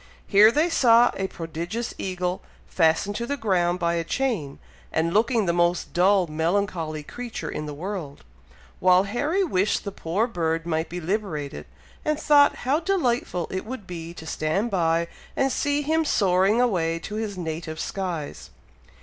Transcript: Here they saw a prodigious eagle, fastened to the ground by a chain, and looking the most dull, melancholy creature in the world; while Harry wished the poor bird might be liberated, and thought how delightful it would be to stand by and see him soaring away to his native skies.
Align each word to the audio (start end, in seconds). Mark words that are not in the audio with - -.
Here 0.25 0.51
they 0.51 0.67
saw 0.67 1.11
a 1.15 1.27
prodigious 1.27 1.93
eagle, 1.99 2.41
fastened 2.67 3.15
to 3.17 3.27
the 3.27 3.37
ground 3.37 3.77
by 3.77 3.93
a 3.93 4.03
chain, 4.03 4.57
and 4.91 5.13
looking 5.13 5.45
the 5.45 5.53
most 5.53 5.93
dull, 5.93 6.25
melancholy 6.25 7.03
creature 7.03 7.51
in 7.51 7.67
the 7.67 7.73
world; 7.75 8.23
while 8.79 9.03
Harry 9.03 9.43
wished 9.43 9.83
the 9.83 9.91
poor 9.91 10.25
bird 10.25 10.65
might 10.65 10.89
be 10.89 10.99
liberated, 10.99 11.67
and 12.03 12.19
thought 12.19 12.55
how 12.65 12.79
delightful 12.79 13.47
it 13.51 13.63
would 13.63 13.85
be 13.85 14.11
to 14.15 14.25
stand 14.25 14.71
by 14.71 15.07
and 15.37 15.51
see 15.51 15.83
him 15.83 16.03
soaring 16.03 16.59
away 16.59 16.97
to 16.97 17.13
his 17.17 17.37
native 17.37 17.79
skies. 17.79 18.49